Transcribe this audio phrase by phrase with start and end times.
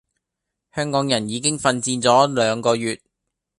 [0.75, 2.99] 香港人已經奮戰咗兩個月